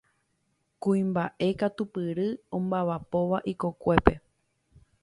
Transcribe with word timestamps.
Kuimbaʼe 0.81 1.47
katupyry 1.59 2.27
ombaʼapóva 2.55 3.37
ikokuépe. 3.51 4.13